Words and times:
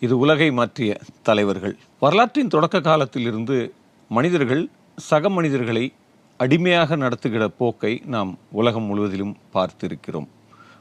இது 0.00 0.18
உலகை 0.18 0.50
மாற்றிய 0.50 0.90
தலைவர்கள். 1.22 1.76
வரலாற்றின் 2.00 2.48
தொடக்க 2.48 2.80
காலத்திலிருந்து 2.80 3.72
மனிதர்கள் 4.08 4.68
சக 4.96 5.28
மனிதர்களை 5.28 5.92
அடிமையாக 6.36 6.96
நடத்துகிற 6.96 7.48
போக்கை 7.48 8.02
நாம் 8.06 8.38
உலகம் 8.52 8.82
முழுவதிலும் 8.82 9.36
பார்த்திருக்கிறோம். 9.54 10.28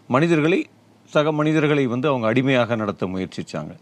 மனிதர்களை 0.07 0.59
சக 1.05 1.31
மனிதர்களை 1.31 1.87
வந்து 1.87 2.07
அவங்க 2.07 2.27
அடிமையாக 2.27 2.75
நடத்த 2.75 3.05
முயற்சிச்சாங்க. 3.05 3.73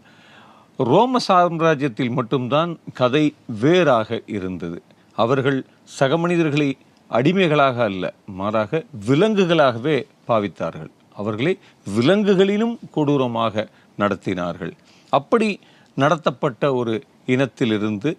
ரோம 0.76 1.18
சாம்ராஜ்யத்தில் 1.28 2.10
மட்டும்தான் 2.10 2.78
கதை 2.92 3.34
வேறாக 3.60 4.20
இருந்தது. 4.26 4.82
அவர்கள் 5.12 5.66
சக 5.84 6.16
மனிதர்களை 6.16 6.76
அடிமைகளாக 7.08 7.82
அல்ல 7.82 8.14
மாறாக 8.26 8.84
விலங்குகளாகவே 9.08 9.96
பாவித்தார்கள். 10.28 10.92
அவர்களை 11.14 11.58
விலங்குகளிலும் 11.96 12.78
கொடூரமாக 12.90 13.68
நடத்தினார்கள். 13.98 14.72
அப்படி 15.12 15.48
நடத்தப்பட்ட 15.96 16.74
ஒரு 16.74 16.94
இனத்திலிருந்து 17.26 18.10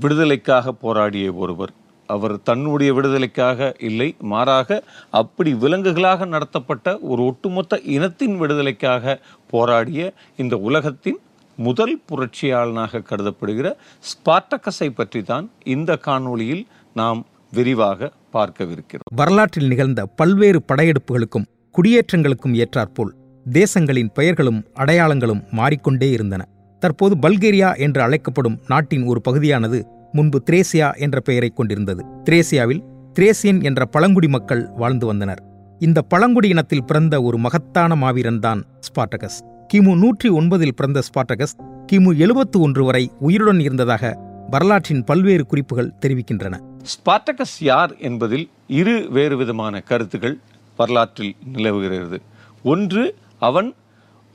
விடுதலைக்காக 0.00 0.72
போராடிய 0.84 1.32
ஒருவர். 1.32 1.72
அவர் 2.08 2.42
தன்னுடைய 2.42 2.92
விடுதலைக்காக 2.92 3.74
இல்லை 3.78 4.14
மாறாக 4.32 4.78
அப்படி 5.10 5.50
விலங்குகளாக 5.54 6.26
நடத்தப்பட்ட 6.26 6.98
ஒரு 7.00 7.24
ஒட்டுமொத்த 7.24 7.78
இனத்தின் 7.96 8.36
விடுதலைக்காக 8.36 9.14
போராடிய 9.50 10.12
இந்த 10.36 10.56
உலகத்தின் 10.56 11.20
முதல் 11.58 12.00
புரட்சியாளனாக 12.08 13.02
கருதப்படுகிற 13.10 13.68
ஸ்பார்டக்கஸை 14.02 14.90
பற்றி 14.90 15.22
தான் 15.22 15.50
இந்த 15.64 15.98
காணொளியில் 16.06 16.64
நாம் 16.96 17.20
விரிவாக 17.50 18.10
பார்க்கவிருக்கிறோம். 18.32 19.08
வரலாற்றில் 19.14 19.66
நிகழ்ந்த 19.66 20.06
பல்வேறு 20.06 20.60
படையெடுப்புகளுக்கும் 20.68 21.48
குடியேற்றங்களுக்கும் 21.74 22.54
ஏற்றாற்போல் 22.54 23.12
தேசங்களின் 23.50 24.08
பெயர்களும் 24.14 24.64
அடையாளங்களும் 24.76 25.50
மாறிக்கொண்டே 25.50 26.10
இருந்தன. 26.10 26.48
தற்போது 26.78 27.16
பல்கேரியா 27.16 27.78
என்று 27.78 28.02
அழைக்கப்படும் 28.02 28.60
நாட்டின் 28.68 29.04
ஒரு 29.04 29.20
பகுதியானது 29.20 29.86
முன்பு 30.12 30.42
திரேசியா 30.50 30.96
என்ற 30.96 31.20
பெயரைக் 31.20 31.56
கொண்டிருந்தது. 31.56 32.04
திரேசியாவில் 32.24 32.82
திரேசியன் 33.12 33.62
என்ற 33.62 33.84
பழங்குடி 33.84 34.28
மக்கள் 34.28 34.68
வாழ்ந்து 34.76 35.06
வந்தனர். 35.06 35.42
இந்த 35.78 36.02
பழங்குடி 36.02 36.48
இனத்தில் 36.48 36.84
பிறந்த 36.84 37.22
ஒரு 37.22 37.38
மகத்தான 37.38 37.96
மாவீரன்தான் 37.96 38.62
ஸ்பார்டகஸ். 38.80 39.66
கிமு 39.74 39.96
நூற்றி 39.96 40.28
ஒன்பதில் 40.28 40.72
பிறந்த 40.76 41.00
ஸ்பார்டகஸ் 41.00 41.84
கிமு 41.92 42.16
எழுபத்து 42.16 42.60
ஒன்று 42.60 42.84
வரை 42.84 43.10
உயிருடன் 43.20 43.60
இருந்ததாக 43.60 44.18
வரலாற்றின் 44.50 45.04
பல்வேறு 45.04 45.46
குறிப்புகள் 45.46 45.92
தெரிவிக்கின்றன. 46.06 46.60
ஸ்பார்டகஸ் 46.84 47.60
யார் 47.60 47.96
என்பதில் 47.96 48.48
இரு 48.66 49.08
வேறு 49.10 49.36
விதமான 49.36 49.80
கருத்துகள் 49.80 50.38
வரலாற்றில் 50.76 51.36
நிலவுகிறது. 51.52 52.20
ஒன்று 52.62 53.14
அவன் 53.48 53.68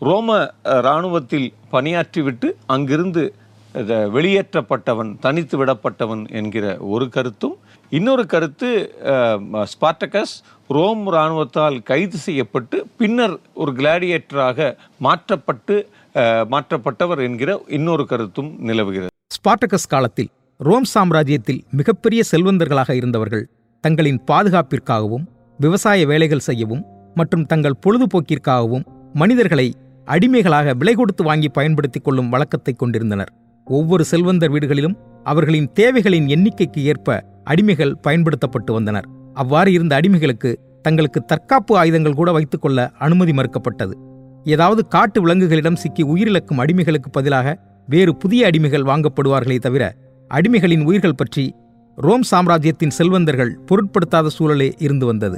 ரோம 0.02 0.38
இராணுவத்தில் 0.80 1.50
பணியாற்றிவிட்டு 1.74 2.48
அங்கிருந்து 2.76 3.24
வெளியேற்றப்பட்டவன் 4.16 5.10
தனித்து 5.24 5.56
விடப்பட்டவன் 5.60 6.22
என்கிற 6.40 6.66
ஒரு 6.94 7.06
கருத்தும். 7.16 7.56
இன்னொரு 7.92 8.24
கருத்து 8.34 8.70
ஸ்பார்டகஸ் 9.74 10.34
ரோம் 10.70 11.04
இராணுவத்தால் 11.14 11.78
கைது 11.90 12.18
செய்யப்பட்டு 12.26 12.78
பின்னர் 13.02 13.36
ஒரு 13.62 13.72
கிளாடியேட்டராக 13.80 14.70
மாற்றப்பட்டு 15.06 15.76
மாற்றப்பட்டவர் 16.54 17.22
என்கிற 17.28 17.52
இன்னொரு 17.78 18.04
கருத்தும் 18.12 18.50
நிலவுகிறது. 18.70 19.14
ஸ்பார்டகஸ் 19.38 19.92
காலத்தில் 19.94 20.32
ரோம் 20.60 20.90
சாம்ராஜ்யத்தில் 20.96 21.62
மிகப்பெரிய 21.80 22.22
செல்வந்தர்களாக 22.32 22.92
இருந்தவர்கள் 23.00 23.46
தங்களின் 23.84 24.22
பாதுகாப்பிற்காகவும் 24.32 25.26
விவசாய 25.60 26.00
வேலைகள் 26.12 26.48
செய்யவும் 26.50 26.84
மற்றும் 27.20 27.46
தங்கள் 27.46 27.82
பொழுதுபோக்கிற்காகவும் 27.84 28.86
மனிதர்களை 29.14 29.68
அடிமைகளாக 30.08 30.74
விலை 30.74 30.94
கொடுத்து 30.96 31.24
வாங்கி 31.24 31.50
பயன்படுத்திக் 31.50 32.06
கொள்ளும் 32.06 32.30
வழக்கத்தை 32.30 32.74
கொண்டிருந்தனர். 32.74 33.32
ஒவ்வொரு 33.68 34.04
செல்வந்தர் 34.06 34.52
வீடுகளிலும் 34.54 34.98
அவர்களின் 35.24 35.70
தேவைகளின் 35.80 36.28
எண்ணிக்கைக்கு 36.36 36.82
ஏற்ப 36.92 37.18
அடிமைகள் 37.44 37.98
பயன்படுத்தப்பட்டு 38.06 38.72
வந்தனர். 38.74 39.08
அவ்வாறு 39.34 39.70
இருந்த 39.72 39.94
அடிமைகளுக்கு 40.00 40.52
தங்களுக்கு 40.86 41.20
தற்காப்பு 41.26 41.74
ஆயுதங்கள் 41.78 42.20
கூட 42.20 42.30
வைத்துக்கொள்ள 42.32 42.80
அனுமதி 43.06 43.34
மறுக்கப்பட்டது. 43.40 43.96
ஏதாவது 44.46 44.82
காட்டு 44.88 45.20
விலங்குகளிடம் 45.24 45.80
சிக்கி 45.84 46.04
உயிரிழக்கும் 46.14 46.62
அடிமைகளுக்கு 46.64 47.10
பதிலாக 47.12 47.48
வேறு 47.88 48.12
புதிய 48.16 48.42
அடிமைகள் 48.50 48.88
வாங்கப்படுவார்களே 48.90 49.58
தவிர 49.60 49.84
அடிமைகளின் 50.32 50.84
உயிர்கள் 50.84 51.20
பற்றி 51.22 51.44
ரோம் 51.98 52.26
சாம்ராஜ்யத்தின் 52.32 52.96
செல்வந்தர்கள் 52.98 53.54
பொருட்படுத்தாத 53.70 54.32
சூழலே 54.38 54.70
இருந்து 54.78 55.06
வந்தது. 55.06 55.38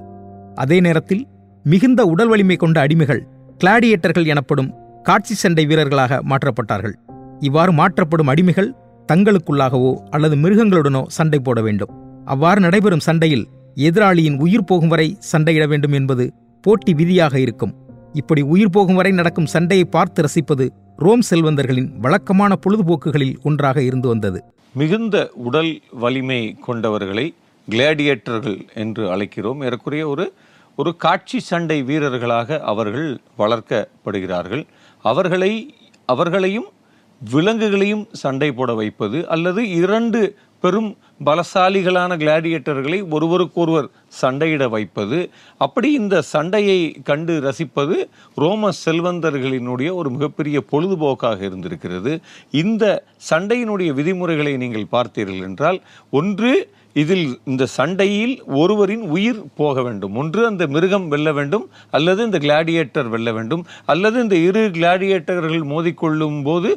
அதே 0.55 0.77
நேரத்தில் 0.79 1.23
மிகுந்த 1.71 2.01
உடல் 2.11 2.29
வலிமை 2.31 2.55
கொண்ட 2.55 2.77
அடிமைகள் 2.85 3.21
கிளாடியேட்டர்கள் 3.61 4.29
எனப்படும் 4.33 4.69
காட்சி 5.07 5.33
சண்டை 5.33 5.63
வீரர்களாக 5.69 6.19
மாற்றப்பட்டார்கள். 6.29 6.95
இவ்வாறு 7.47 7.71
மாற்றப்படும் 7.79 8.29
அடிமைகள் 8.33 8.69
தங்களுக்குள்ளாகவோ 9.09 9.91
அல்லது 10.09 10.35
மிருகங்களுடனோ 10.35 11.01
சண்டை 11.17 11.39
போட 11.39 11.59
வேண்டும். 11.61 11.91
அவ்வாறு 12.25 12.59
நடைபெறும் 12.61 13.05
சண்டையில் 13.07 13.45
எதிராளியின் 13.77 14.37
உயிர் 14.45 14.67
போகும் 14.71 14.91
வரை 14.93 15.07
சண்டையிட 15.31 15.65
வேண்டும் 15.67 15.95
என்பது 15.99 16.25
போட்டி 16.63 16.93
விதியாக 16.93 17.35
இருக்கும். 17.45 17.73
இப்படி 18.13 18.41
உயிர் 18.53 18.73
போகும் 18.77 18.99
வரை 18.99 19.11
நடக்கும் 19.11 19.51
சண்டையை 19.55 19.85
பார்த்து 19.95 20.21
ரசிப்பது 20.21 20.67
ரோம் 20.97 21.23
செல்வந்தர்களின் 21.29 21.91
வழக்கமான 22.05 22.51
பொழுதுபோக்குகளில் 22.63 23.35
ஒன்றாக 23.43 23.77
இருந்து 23.81 24.07
வந்தது. 24.07 24.39
மிகுந்த 24.75 25.17
உடல் 25.47 25.73
வலிமை 26.03 26.41
கொண்டவர்களை 26.67 27.27
கிளாடியேட்டர்கள் 27.67 28.59
என்று 28.83 29.03
அழைக்கிறோம். 29.15 29.59
ஏறக்குறைய 29.67 30.03
ஒரு 30.07 30.25
ஒரு 30.79 30.91
காட்சி 31.03 31.39
சண்டை 31.49 31.77
வீரர்களாக 31.87 32.59
அவர்கள் 32.71 33.07
வளர்க்கப்படுகிறார்கள். 33.39 34.63
அவர்களை 35.05 35.53
அவர்களையும் 36.13 36.69
விலங்குகளையும் 37.21 38.03
சண்டை 38.21 38.49
போட 38.57 38.73
வைப்பது 38.73 39.17
அல்லது 39.33 39.61
இரண்டு 39.81 40.19
பெரும் 40.63 40.89
பலசாலிகளான 41.25 42.11
கிளாடியேட்டர்களை 42.21 42.99
ஒருவருக்கொருவர் 43.15 43.87
சண்டையிட 44.21 44.63
வைப்பது. 44.75 45.19
அப்படி 45.65 45.89
இந்த 45.99 46.15
சண்டையை 46.33 46.79
கண்டு 47.09 47.35
ரசிப்பது 47.47 47.95
ரோம 48.43 48.71
செல்வந்தர்களினுடைய 48.85 49.89
ஒரு 49.99 50.09
மிகப்பெரிய 50.15 50.59
பொழுதுபோக்காக 50.71 51.39
இருந்திருக்கிறது. 51.49 52.13
இந்த 52.63 52.85
சண்டையினுடைய 53.31 53.91
விதிமுறைகளை 53.99 54.53
நீங்கள் 54.63 54.91
பார்த்தீர்கள் 54.95 55.45
என்றால் 55.49 55.79
ஒன்று 56.19 56.53
இதில் 56.95 57.25
இந்த 57.45 57.63
சண்டையில் 57.75 58.33
ஒருவரின் 58.59 59.03
உயிர் 59.15 59.41
போக 59.59 59.81
வேண்டும். 59.87 60.15
ஒன்று 60.21 60.41
அந்த 60.47 60.63
மிருகம் 60.67 61.07
வெல்ல 61.07 61.31
வேண்டும் 61.31 61.65
அல்லது 61.97 62.23
இந்த 62.27 62.37
கிளாடியேட்டர் 62.45 63.09
வெல்ல 63.13 63.31
வேண்டும் 63.31 63.63
அல்லது 63.85 64.17
இந்த 64.25 64.35
இரு 64.47 64.63
கிளாடியேட்டர்கள் 64.77 65.63
மோதிக்கொள்ளும் 65.73 66.39
போது 66.47 66.69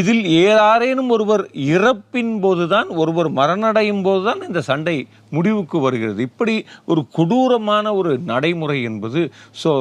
இதில் 0.00 0.22
யாரேனும் 0.28 1.10
ஒருவர் 1.16 1.44
இறப்பின் 1.74 2.34
போதுதான் 2.44 2.88
ஒருவர் 3.02 3.30
மரணடையும் 3.32 4.02
போதுதான் 4.02 4.42
இந்த 4.48 4.60
சண்டை 4.60 4.96
முடிவுக்கு 5.30 5.80
வருகிறது. 5.80 6.20
இப்படி 6.22 6.54
ஒரு 6.84 7.02
கொடூரமான 7.18 7.94
ஒரு 7.94 8.12
நடைமுறை 8.32 8.78
என்பது 8.82 9.22
ஸோ 9.62 9.72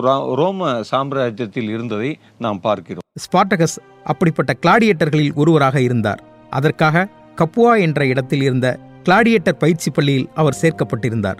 ரோம 0.41 0.71
சாம்ராஜ்யத்தில் 0.91 1.69
இருந்ததை 1.75 2.11
நாம் 2.37 2.61
பார்க்கிறோம். 2.61 3.05
ஸ்பாட்டகஸ் 3.25 3.77
அப்படிப்பட்ட 4.03 4.51
கிளாடியேட்டர்களில் 4.63 5.37
ஒருவராக 5.43 5.77
இருந்தார். 5.81 6.23
அதற்காக 6.49 7.07
கப்புவா 7.37 7.71
என்ற 7.85 8.01
இடத்தில் 8.05 8.41
இருந்த 8.41 8.67
கிளாடியேட்டர் 9.05 9.59
பயிற்சி 9.63 9.89
பள்ளியில் 9.89 10.29
அவர் 10.33 10.57
சேர்க்கப்பட்டிருந்தார். 10.61 11.39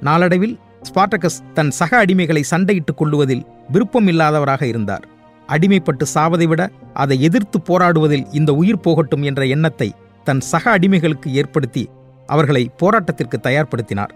நாளடைவில் 0.00 0.58
ஸ்பார்டகஸ் 0.88 1.40
தன் 1.54 1.70
சக 1.70 2.04
அடிமைகளை 2.04 2.42
சண்டையிட்டுக் 2.50 2.98
கொள்ளுவதில் 3.00 3.46
விருப்பமில்லாதவராக 3.72 4.62
இருந்தார். 4.62 5.04
அடிமைப்பட்டு 5.48 6.04
சாவதை 6.14 6.46
விட 6.48 6.62
அதை 6.94 7.16
எதிர்த்து 7.28 7.58
போராடுவதில் 7.68 8.26
இந்த 8.32 8.50
உயிர் 8.54 8.84
போகட்டும் 8.86 9.22
என்ற 9.22 9.46
எண்ணத்தை 9.46 9.88
தன் 10.24 10.42
சக 10.50 10.64
அடிமைகளுக்கு 10.78 11.28
ஏற்படுத்தி 11.40 11.84
அவர்களை 12.26 12.62
போராட்டத்திற்கு 12.82 13.38
தயார்படுத்தினார். 13.46 14.12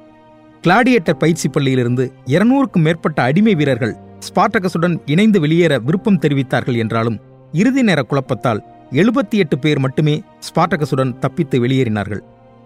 கிளாடியேட்டர் 0.65 1.21
பயிற்சி 1.22 1.49
பள்ளியிலிருந்து 1.49 2.04
இருநூறுக்கும் 2.34 2.84
மேற்பட்ட 2.87 3.19
அடிமை 3.22 3.54
வீரர்கள் 3.54 3.94
ஸ்பார்டகஸுடன் 4.27 4.94
இணைந்து 5.06 5.41
வெளியேற 5.41 5.78
விருப்பம் 5.78 6.21
தெரிவித்தார்கள் 6.21 6.78
என்றாலும் 6.84 7.19
இறுதி 7.53 7.83
நேர 7.83 8.03
குழப்பத்தால் 8.03 8.62
எழுபத்தி 9.00 9.36
எட்டு 9.42 9.59
பேர் 9.59 9.78
மட்டுமே 9.78 10.15
ஸ்பார்டகஸுடன் 10.47 11.13
தப்பித்து 11.19 11.59
வெளியேறினார்கள். 11.66 12.22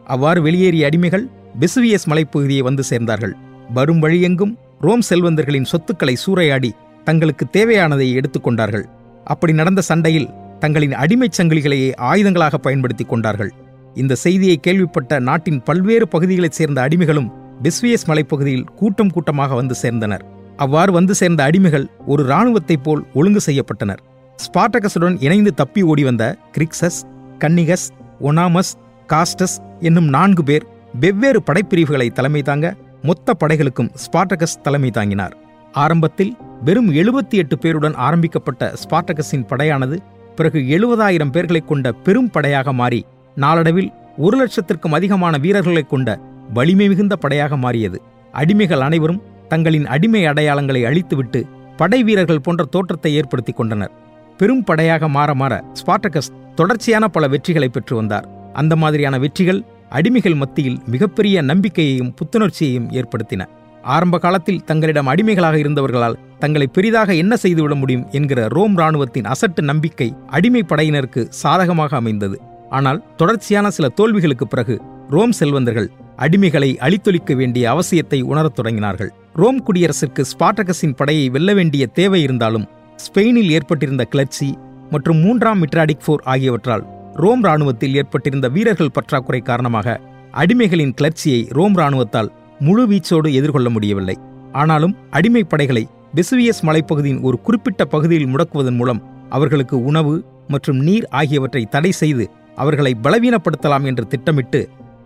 அவ்வாறு 0.08 0.42
வெளியேறிய 0.42 0.88
அடிமைகள் 0.88 1.24
வெசுவியஸ் 1.60 2.08
மலைப்பகுதியை 2.08 2.58
வந்து 2.58 2.82
சேர்ந்தார்கள். 2.90 3.32
வரும் 3.74 4.02
வழியெங்கும் 4.02 4.52
ரோம் 4.80 5.00
செல்வந்தர்களின் 5.00 5.64
சொத்துக்களை 5.64 6.16
சூறையாடி 6.26 6.70
தங்களுக்கு 7.04 7.46
தேவையானதை 7.52 8.06
எடுத்துக்கொண்டார்கள் 8.14 8.84
அப்படி 9.24 9.52
நடந்த 9.52 9.80
சண்டையில் 9.80 10.28
தங்களின் 10.58 10.92
அடிமைச் 10.92 11.36
சங்கிலிகளையே 11.38 11.90
ஆயுதங்களாக 11.98 12.54
பயன்படுத்திக் 12.54 13.08
கொண்டார்கள். 13.08 13.52
இந்த 13.94 14.14
செய்தியை 14.14 14.56
கேள்விப்பட்ட 14.56 15.18
நாட்டின் 15.18 15.62
பல்வேறு 15.62 16.08
பகுதிகளைச் 16.08 16.52
சேர்ந்த 16.52 16.80
அடிமைகளும் 16.82 17.28
பிஸ்வியஸ் 17.62 18.06
மலைப்பகுதியில் 18.06 18.64
கூட்டம் 18.64 19.10
கூட்டமாக 19.10 19.54
வந்து 19.54 19.74
சேர்ந்தனர். 19.82 20.20
அவ்வாறு 20.56 20.92
வந்து 20.92 21.14
சேர்ந்த 21.14 21.44
அடிமைகள் 21.44 21.86
ஒரு 22.06 22.24
இராணுவத்தைப் 22.24 22.82
போல் 22.82 23.06
ஒழுங்கு 23.14 23.40
செய்யப்பட்டனர். 23.46 23.98
ஸ்பார்டகஸுடன் 24.36 25.16
இணைந்து 25.20 25.54
தப்பி 25.54 25.82
ஓடி 25.82 26.04
வந்த 26.04 26.36
கிரிக்சஸ் 26.58 27.00
கன்னிகஸ் 27.38 27.86
ஒனாமஸ் 28.20 28.72
காஸ்டஸ் 29.12 29.56
என்னும் 29.80 30.08
நான்கு 30.08 30.42
பேர் 30.42 30.66
வெவ்வேறு 31.00 31.42
படைப்பிரிவுகளை 31.42 32.10
தலைமை 32.10 32.42
தாங்க 32.42 32.74
மொத்த 33.02 33.34
படைகளுக்கும் 33.40 33.90
ஸ்பார்டகஸ் 33.94 34.60
தலைமை 34.62 34.90
தாங்கினார். 34.90 35.36
ஆரம்பத்தில் 35.72 36.36
வெறும் 36.64 36.90
எழுபத்தி 36.92 37.34
எட்டு 37.34 37.56
பேருடன் 37.56 37.94
ஆரம்பிக்கப்பட்ட 37.94 38.74
ஸ்பார்டகஸின் 38.82 39.46
படையானது 39.46 39.98
பிறகு 40.36 40.58
எழுபதாயிரம் 40.58 41.32
பேர்களை 41.32 41.64
கொண்ட 41.64 41.92
பெரும் 41.92 42.30
படையாக 42.30 42.72
மாறி 42.72 43.06
நாளடைவில் 43.34 43.92
ஒரு 44.16 44.46
லட்சத்திற்கும் 44.46 44.92
அதிகமான 44.92 45.38
வீரர்களை 45.38 45.82
கொண்ட 45.82 46.20
வலிமை 46.52 46.88
மிகுந்த 46.88 47.16
படையாக 47.16 47.56
மாறியது. 47.56 48.00
அடிமைகள் 48.32 48.80
அனைவரும் 48.80 49.22
தங்களின் 49.48 49.86
அடிமை 49.86 50.24
அடையாளங்களை 50.26 50.82
அழித்துவிட்டு 50.82 51.42
படை 51.76 52.02
வீரர்கள் 52.02 52.40
போன்ற 52.40 52.64
தோற்றத்தை 52.64 53.14
ஏற்படுத்திக் 53.14 53.56
கொண்டனர். 53.56 53.90
பெரும் 54.36 54.64
படையாக 54.64 55.08
மாற 55.08 55.34
மாற 55.34 55.64
ஸ்பார்டகஸ் 55.72 56.34
தொடர்ச்சியான 56.54 57.08
பல 57.08 57.28
வெற்றிகளை 57.28 57.68
பெற்று 57.68 57.96
வந்தார். 57.96 58.37
அந்த 58.60 58.74
மாதிரியான 58.76 59.18
வெற்றிகள் 59.18 59.60
அடிமைகள் 59.90 60.40
மத்தியில் 60.42 60.80
மிகப்பெரிய 60.86 61.42
நம்பிக்கையையும் 61.42 62.14
புத்துணர்ச்சியையும் 62.18 62.88
ஏற்படுத்தின. 62.98 63.42
ஆரம்ப 63.84 64.16
காலத்தில் 64.18 64.64
தங்களிடம் 64.64 65.06
அடிமைகளாக 65.06 65.56
இருந்தவர்களால் 65.56 66.18
தங்களை 66.38 66.66
பெரிதாக 66.66 67.14
என்ன 67.14 67.34
செய்துவிட 67.36 67.74
முடியும் 67.74 68.04
என்கிற 68.10 68.40
ரோம் 68.56 68.74
ராணுவத்தின் 68.78 69.28
அசட்டு 69.32 69.62
நம்பிக்கை 69.70 70.08
அடிமை 70.26 70.62
படையினருக்கு 70.68 71.22
சாதகமாக 71.42 71.96
அமைந்தது. 71.96 72.36
ஆனால் 72.70 73.02
தொடர்ச்சியான 73.16 73.66
சில 73.70 73.88
தோல்விகளுக்கு 74.00 74.46
பிறகு 74.46 74.76
ரோம் 75.08 75.32
செல்வந்தர்கள் 75.32 75.88
அடிமைகளை 76.18 76.70
அழித்தொழிக்க 76.86 77.32
வேண்டிய 77.34 77.64
அவசியத்தை 77.74 78.20
உணரத் 78.22 78.56
தொடங்கினார்கள். 78.58 79.10
ரோம் 79.34 79.60
குடியரசிற்கு 79.66 80.22
ஸ்பார்டகஸின் 80.32 80.96
படையை 80.96 81.26
வெல்ல 81.28 81.50
வேண்டிய 81.54 81.86
தேவை 81.98 82.20
இருந்தாலும் 82.22 82.68
ஸ்பெயினில் 82.98 83.52
ஏற்பட்டிருந்த 83.56 84.04
கிளர்ச்சி 84.04 84.48
மற்றும் 84.90 85.20
மூன்றாம் 85.24 85.60
மிட்ராடிக் 85.62 86.04
போர் 86.04 86.24
ஆகியவற்றால் 86.24 86.84
ரோம் 87.22 87.40
ராணுவத்தில் 87.42 87.94
ஏற்பட்டிருந்த 88.00 88.46
வீரர்கள் 88.54 88.94
பற்றாக்குறை 88.96 89.38
காரணமாக 89.40 89.94
அடிமைகளின் 90.32 90.92
கிளர்ச்சியை 90.98 91.40
ரோம் 91.56 91.76
ராணுவத்தால் 91.76 92.28
முழு 92.58 92.82
வீச்சோடு 92.90 93.28
எதிர்கொள்ள 93.38 93.68
முடியவில்லை. 93.76 94.16
ஆனாலும் 94.52 94.94
அடிமை 95.10 95.42
படைகளை 95.44 95.82
வெசுவியஸ் 96.14 96.62
மலைப்பகுதியின் 96.62 97.22
ஒரு 97.22 97.36
குறிப்பிட்ட 97.40 97.84
பகுதியில் 97.84 98.28
முடக்குவதன் 98.28 98.78
மூலம் 98.80 99.00
அவர்களுக்கு 99.28 99.76
உணவு 99.84 100.14
மற்றும் 100.48 100.78
நீர் 100.88 101.06
ஆகியவற்றை 101.20 101.62
தடை 101.64 101.92
செய்து 102.02 102.26
அவர்களை 102.56 102.92
பலவீனப்படுத்தலாம் 103.02 103.84
என்று 103.84 104.04
திட்டமிட்டு 104.06 104.60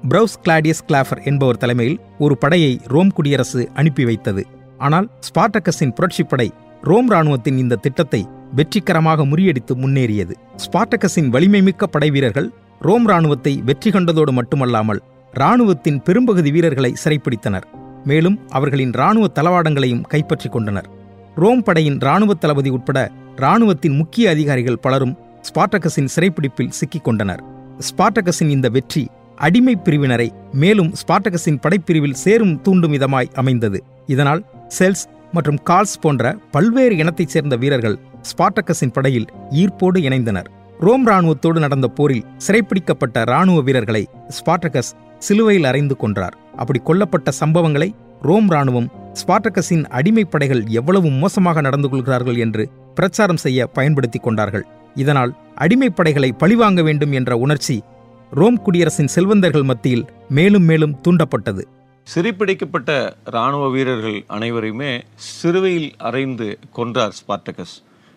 பிரவுஸ் 0.08 0.38
கிளாடியஸ் 0.44 0.86
கிளாஃபர் 0.88 1.24
என்பவர் 1.24 1.62
தலைமையில் 1.64 2.00
ஒரு 2.18 2.36
படையை 2.38 2.72
ரோம் 2.94 3.12
குடியரசு 3.12 3.62
அனுப்பி 3.74 4.04
வைத்தது. 4.04 4.44
ஆனால் 4.78 5.08
ஸ்பார்டக்கஸின் 5.28 5.96
புரட்சிப்படை 5.98 6.48
ரோம் 6.82 7.10
ராணுவத்தின் 7.10 7.58
இந்த 7.58 7.76
திட்டத்தை 7.76 8.20
வெற்றிகரமாக 8.54 9.24
முறியடித்து 9.24 9.72
முன்னேறியது. 9.82 10.34
ஸ்பார்டக்கஸின் 10.56 11.28
வலிமைமிக்க 11.34 11.84
படை 11.84 12.10
வீரர்கள் 12.10 12.48
ரோம் 12.80 13.06
ராணுவத்தை 13.06 13.52
வெற்றி 13.68 13.90
கண்டதோடு 13.90 14.32
மட்டுமல்லாமல் 14.32 15.00
ராணுவத்தின் 15.32 16.00
பெரும்பகுதி 16.02 16.50
வீரர்களை 16.50 16.92
சிறைப்பிடித்தனர். 17.04 17.66
மேலும் 18.04 18.38
அவர்களின் 18.48 18.92
ராணுவ 18.92 19.26
தளவாடங்களையும் 19.34 20.02
கைப்பற்றிக் 20.02 20.52
கொண்டனர். 20.52 20.88
ரோம் 21.34 21.62
படையின் 21.62 21.98
ராணுவ 21.98 22.34
தளபதி 22.34 22.70
உட்பட 22.70 23.10
ராணுவத்தின் 23.36 23.96
முக்கிய 23.96 24.30
அதிகாரிகள் 24.30 24.82
பலரும் 24.86 25.16
ஸ்பார்டகஸின் 25.48 26.12
சிறைப்பிடிப்பில் 26.16 26.74
சிக்கிக் 26.80 27.04
கொண்டனர். 27.04 27.42
ஸ்பார்டகஸின் 27.88 28.52
இந்த 28.56 28.68
வெற்றி 28.68 29.04
அடிமை 29.36 29.78
பிரிவினரை 29.84 30.28
மேலும் 30.52 30.92
ஸ்பார்டகஸின் 31.00 31.60
படைப்பிரிவில் 31.60 32.20
சேரும் 32.24 32.60
தூண்டும் 32.60 32.92
விதமாய் 32.92 33.32
அமைந்தது. 33.34 33.78
இதனால் 34.06 34.42
செல்ஸ் 34.68 35.04
மற்றும் 35.32 35.58
கால்ஸ் 35.70 36.00
போன்ற 36.00 36.32
பல்வேறு 36.50 36.96
இனத்தைச் 36.96 37.32
சேர்ந்த 37.34 37.56
வீரர்கள் 37.56 37.98
ஸ்பாட்டக்கஸின் 38.30 38.92
படையில் 38.92 39.28
ஈர்ப்போடு 39.50 39.98
இணைந்தனர். 40.08 40.48
ரோம் 40.80 41.06
ராணுவத்தோடு 41.06 41.58
நடந்த 41.58 41.88
போரில் 41.88 42.26
சிறைப்பிடிக்கப்பட்ட 42.36 43.24
ராணுவ 43.24 43.60
வீரர்களை 43.60 44.08
ஸ்பார்டகஸ் 44.36 44.92
சிலுவையில் 45.18 45.64
அறைந்து 45.64 45.96
கொன்றார். 46.02 46.36
அப்படி 46.56 46.80
கொல்லப்பட்ட 46.86 47.28
சம்பவங்களை 47.40 47.88
ரோம் 48.22 48.50
ராணுவம் 48.50 48.88
ஸ்பார்டகஸின் 49.20 49.84
அடிமை 49.98 50.24
படைகள் 50.24 50.62
எவ்வளவு 50.66 51.10
மோசமாக 51.10 51.60
நடந்து 51.60 51.88
கொள்கிறார்கள் 51.88 52.36
என்று 52.36 52.64
பிரச்சாரம் 52.94 53.36
செய்ய 53.36 53.66
பயன்படுத்தி 53.66 54.18
கொண்டார்கள். 54.18 54.66
இதனால் 54.94 55.32
அடிமைப்படைகளை 55.58 56.30
பழிவாங்க 56.38 56.82
வேண்டும் 56.82 57.12
என்ற 57.12 57.36
உணர்ச்சி 57.36 57.82
ரோம் 58.30 58.58
குடியரசின் 58.62 59.12
செல்வந்தர்கள் 59.14 59.62
மத்தியில் 59.62 60.04
மேலும் 60.28 60.64
மேலும் 60.64 60.96
தூண்டப்பட்டது. 61.08 61.62
சிறைப்பிடிக்கப்பட்ட 62.06 62.90
இராணுவ 63.32 63.64
வீரர்கள் 63.74 64.18
அனைவரையுமே 64.36 64.90
சிறுவையில் 65.28 65.90
அறைந்து 66.08 66.48
கொன்றார் 66.78 67.14
ஸ்பார்டகஸ். 67.18 67.74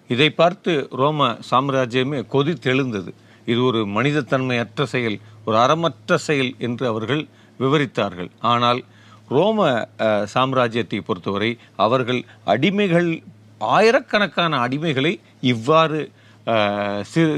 இதை 0.09 0.29
பார்த்து 0.39 0.71
ரோம 1.01 1.27
சாம்ராஜ்யமே 1.49 2.19
கொதித்தெழுந்தது 2.33 3.11
இது 3.51 3.59
ஒரு 3.69 3.81
மனிதத்தன்மையற்ற 3.97 4.83
செயல் 4.93 5.17
ஒரு 5.47 5.55
அறமற்ற 5.63 6.17
செயல் 6.27 6.51
என்று 6.67 6.85
அவர்கள் 6.91 7.23
விவரித்தார்கள். 7.59 8.29
ஆனால் 8.53 8.79
ரோம 9.35 9.67
சாம்ராஜ்யத்தை 10.35 10.99
பொறுத்தவரை 11.07 11.51
அவர்கள் 11.85 12.21
அடிமைகள் 12.53 13.09
ஆயிரக்கணக்கான 13.75 14.53
அடிமைகளை 14.65 15.13
இவ்வாறு 15.53 15.99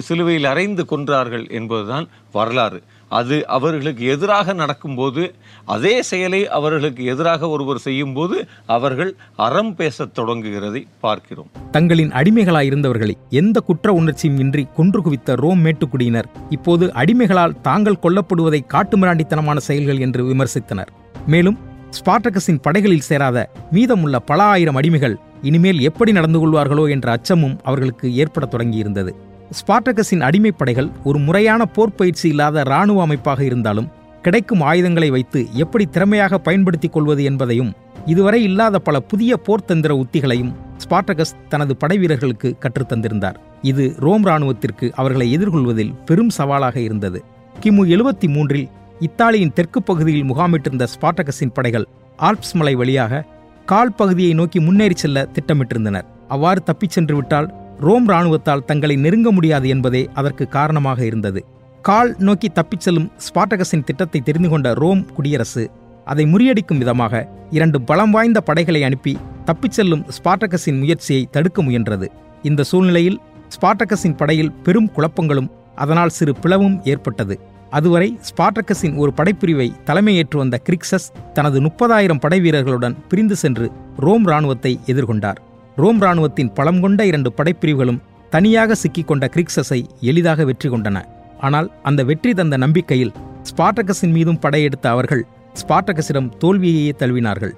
சிலுவையில் 0.05 0.47
அறைந்து 0.51 0.83
கொன்றார்கள் 0.91 1.45
என்பதுதான் 1.57 2.07
வரலாறு. 2.37 2.79
அது 3.09 3.47
அவர்களுக்கு 3.47 4.05
எதிராக 4.05 4.53
நடக்கும்போது 4.53 5.35
அதே 5.65 6.01
செயலை 6.01 6.47
அவர்களுக்கு 6.47 7.05
எதிராக 7.05 7.49
ஒருவர் 7.49 7.77
செய்யும்போது 7.77 8.47
அவர்கள் 8.65 9.15
அறம் 9.35 9.75
பேசத் 9.75 10.19
தொடங்குகிறதை 10.19 10.87
பார்க்கிறோம். 10.99 11.49
தங்களின் 11.71 12.11
அடிமைகளாயிருந்தவர்களை 12.11 13.13
எந்த 13.29 13.59
குற்ற 13.59 13.93
உணர்ச்சியும் 13.93 14.39
இன்றி 14.39 14.67
கொன்று 14.75 15.01
குவித்த 15.01 15.35
ரோம் 15.35 15.65
மேட்டுக்குடியினர் 15.65 16.23
இப்போது 16.49 16.93
அடிமைகளால் 16.93 17.61
தாங்கள் 17.61 17.99
கொல்லப்படுவதை 18.03 18.61
காட்டுமிராண்டித்தனமான 18.67 19.57
செயல்கள் 19.57 19.99
என்று 19.99 20.23
விமர்சித்தனர். 20.23 20.87
மேலும் 21.27 21.57
ஸ்பார்டகஸின் 21.91 22.61
படைகளில் 22.61 22.99
சேராத 22.99 23.49
மீதமுள்ள 23.71 24.19
பல 24.19 24.43
ஆயிரம் 24.43 24.75
அடிமைகள் 24.75 25.15
இனிமேல் 25.41 25.79
எப்படி 25.79 26.11
நடந்து 26.11 26.39
கொள்வார்களோ 26.39 26.89
என்ற 26.89 27.11
அச்சமும் 27.11 27.59
அவர்களுக்கு 27.63 28.15
ஏற்படத் 28.15 28.53
தொடங்கியிருந்தது. 28.53 29.11
ஸ்பார்டகஸின் 29.51 30.21
அடிமைப்படைகள் 30.21 30.91
ஒரு 31.03 31.19
முறையான 31.19 31.65
போர் 31.65 31.95
பயிற்சி 31.95 32.29
இல்லாத 32.29 32.61
இராணுவ 32.61 33.01
அமைப்பாக 33.01 33.43
இருந்தாலும் 33.43 33.89
கிடைக்கும் 34.21 34.61
ஆயுதங்களை 34.61 35.09
வைத்து 35.09 35.47
எப்படி 35.53 35.85
திறமையாக 35.85 36.37
பயன்படுத்திக் 36.37 36.91
கொள்வது 36.91 37.23
என்பதையும் 37.23 37.75
இதுவரை 38.05 38.43
இல்லாத 38.43 38.79
பல 38.79 38.99
புதிய 38.99 39.39
போர்த்தந்திர 39.47 39.91
உத்திகளையும் 40.03 40.53
ஸ்பார்டகஸ் 40.83 41.35
தனது 41.49 41.75
படைவீரர்களுக்கு 41.79 42.55
கற்றுத்தந்திருந்தார் 42.59 43.37
இது 43.61 43.95
ரோம் 43.99 44.25
இராணுவத்திற்கு 44.25 44.91
அவர்களை 44.91 45.37
எதிர்கொள்வதில் 45.37 45.93
பெரும் 46.05 46.29
சவாலாக 46.29 46.79
இருந்தது. 46.79 47.23
கிமு 47.63 47.83
எழுபத்தி 47.85 48.27
மூன்றில் 48.27 48.69
இத்தாலியின் 48.99 49.53
தெற்கு 49.53 49.83
பகுதியில் 49.83 50.23
முகாமிட்டிருந்த 50.23 50.87
ஸ்பார்டகஸின் 51.01 51.53
படைகள் 51.53 51.87
ஆல்ப்ஸ் 52.19 52.53
மலை 52.53 52.75
வழியாக 52.75 53.25
கால் 53.65 53.95
பகுதியை 53.95 54.33
நோக்கி 54.33 54.59
முன்னேறி 54.59 54.95
செல்ல 54.95 55.27
திட்டமிட்டிருந்தனர். 55.33 56.05
அவ்வாறு 56.27 56.63
தப்பிச் 56.63 56.89
சென்று 56.89 57.15
விட்டால் 57.15 57.66
ரோம் 57.79 58.07
இராணுவத்தால் 58.07 58.65
தங்களை 58.65 58.95
நெருங்க 58.95 59.31
முடியாது 59.31 59.67
என்பதே 59.69 60.09
அதற்கு 60.13 60.47
காரணமாக 60.47 61.05
இருந்தது. 61.05 61.45
கால் 61.81 62.15
நோக்கி 62.17 62.49
தப்பிச் 62.49 62.79
செல்லும் 62.79 63.09
ஸ்பாட்டகஸின் 63.25 63.83
திட்டத்தை 63.83 64.21
தெரிந்து 64.21 64.49
கொண்ட 64.49 64.73
ரோம் 64.73 65.13
குடியரசு 65.13 65.71
அதை 66.05 66.25
முறியடிக்கும் 66.25 66.77
விதமாக 66.77 67.29
இரண்டு 67.49 67.81
பலம் 67.81 68.11
வாய்ந்த 68.11 68.41
படைகளை 68.41 68.83
அனுப்பி 68.83 69.17
தப்பிச் 69.45 69.71
செல்லும் 69.71 70.05
ஸ்பாட்டகஸின் 70.17 70.79
முயற்சியை 70.79 71.27
தடுக்க 71.31 71.63
முயன்றது. 71.63 72.07
இந்த 72.43 72.63
சூழ்நிலையில் 72.63 73.19
ஸ்பாட்டகஸின் 73.55 74.17
படையில் 74.17 74.51
பெரும் 74.51 74.89
குழப்பங்களும் 74.95 75.51
அதனால் 75.75 76.09
சிறு 76.09 76.33
பிளவும் 76.41 76.77
ஏற்பட்டது. 76.83 77.39
அதுவரை 77.69 78.19
ஸ்பார்டக்கஸின் 78.29 78.95
ஒரு 78.95 79.13
படைப்பிரிவை 79.15 79.71
தலைமையேற்று 79.85 80.37
வந்த 80.37 80.59
கிரிக்சஸ் 80.69 81.11
தனது 81.33 81.61
முப்பதாயிரம் 81.61 82.19
படை 82.19 82.39
வீரர்களுடன் 82.39 82.95
பிரிந்து 83.09 83.35
சென்று 83.35 83.71
ரோம் 83.97 84.25
இராணுவத்தை 84.25 84.79
எதிர்கொண்டார். 84.85 85.39
ரோம் 85.77 85.99
இராணுவத்தின் 86.01 86.53
பலம் 86.53 86.79
கொண்ட 86.79 87.05
இரண்டு 87.05 87.33
படைப்பிரிவுகளும் 87.37 88.01
தனியாக 88.29 88.75
சிக்கிக்கொண்ட 88.83 89.29
கொண்ட 89.29 89.87
எளிதாக 90.01 90.45
வெற்றி 90.45 90.69
கொண்டன. 90.69 91.03
ஆனால் 91.39 91.71
அந்த 91.83 92.03
வெற்றி 92.03 92.33
தந்த 92.33 92.57
நம்பிக்கையில் 92.57 93.13
ஸ்பார்டகஸின் 93.49 94.11
மீதும் 94.11 94.39
படையெடுத்த 94.39 94.89
அவர்கள் 94.89 95.25
ஸ்பார்டகஸிடம் 95.61 96.31
தோல்வியையே 96.39 96.91
தழுவினார்கள். 96.99 97.53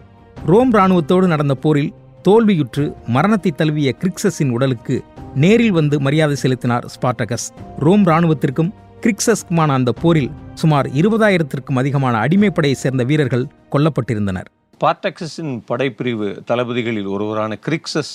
ரோம் 0.46 0.74
இராணுவத்தோடு 0.74 1.28
நடந்த 1.28 1.56
போரில் 1.56 1.94
தோல்வியுற்று 2.24 2.94
மரணத்தை 3.08 3.52
தழுவிய 3.52 3.96
கிரிக்ஸஸின் 4.00 4.50
உடலுக்கு 4.50 5.04
நேரில் 5.36 5.72
வந்து 5.72 6.00
மரியாதை 6.00 6.36
செலுத்தினார் 6.36 6.86
ஸ்பார்டகஸ். 6.96 7.50
ரோம் 7.78 8.06
இராணுவத்திற்கும் 8.06 8.74
கிரிக்ஸஸ்க்குமான 9.02 9.68
அந்த 9.68 9.92
போரில் 9.92 10.32
சுமார் 10.54 10.88
இருபதாயிரத்திற்கும் 10.88 11.76
அதிகமான 11.76 12.28
அடிமைப்படையைச் 12.28 12.84
சேர்ந்த 12.86 13.04
வீரர்கள் 13.04 13.52
கொல்லப்பட்டிருந்தனர். 13.72 14.50
ஸ்பார்டக்ஸஸின் 14.79 15.53
படைப்பிரிவு 15.69 16.27
தளபதிகளில் 16.50 17.09
ஒருவரான 17.13 17.57
கிரிக்சஸ் 17.65 18.13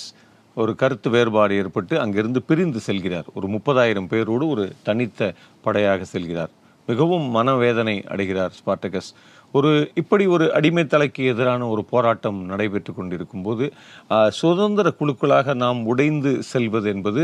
ஒரு 0.61 0.71
கருத்து 0.81 1.09
வேறுபாடு 1.15 1.53
ஏற்பட்டு 1.61 1.95
அங்கிருந்து 2.03 2.41
பிரிந்து 2.41 2.79
செல்கிறார். 2.87 3.27
ஒரு 3.33 3.47
முப்பதாயிரம் 3.55 4.09
பேரோடு 4.11 4.45
ஒரு 4.53 4.65
தனித்த 4.87 5.33
படையாக 5.65 6.05
செல்கிறார். 6.13 6.51
மிகவும் 6.87 7.27
மனவேதனை 7.35 7.95
அடைகிறார் 8.13 8.53
ஸ்பார்டகஸ். 8.59 9.09
ஒரு 9.57 9.71
இப்படி 10.01 10.25
ஒரு 10.35 10.45
அடிமை 10.57 10.83
தலைக்கு 10.85 11.21
எதிரான 11.31 11.67
ஒரு 11.73 11.81
போராட்டம் 11.91 12.39
நடைபெற்று 12.45 12.91
கொண்டிருக்கும் 12.93 13.45
போது 13.47 13.65
சுதந்திர 14.39 14.87
குழுக்களாக 14.99 15.55
நாம் 15.63 15.79
உடைந்து 15.91 16.31
செல்வது 16.51 16.87
என்பது 16.93 17.23